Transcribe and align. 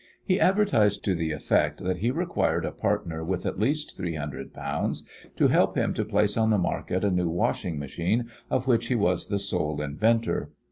He 0.25 0.39
advertised 0.39 1.05
to 1.05 1.13
the 1.13 1.31
effect 1.31 1.83
that 1.83 1.97
he 1.97 2.09
required 2.09 2.65
a 2.65 2.71
partner 2.71 3.23
with 3.23 3.45
at 3.45 3.59
least 3.59 3.95
three 3.97 4.15
hundred 4.15 4.51
pounds 4.51 5.07
to 5.35 5.47
help 5.49 5.77
him 5.77 5.93
to 5.93 6.03
place 6.03 6.37
on 6.37 6.49
the 6.49 6.57
market 6.57 7.03
a 7.05 7.11
new 7.11 7.29
washing 7.29 7.77
machine, 7.77 8.27
of 8.49 8.65
which 8.65 8.87
he 8.87 8.95
was 8.95 9.27
the 9.27 9.37
sole 9.37 9.79
inventor. 9.79 10.49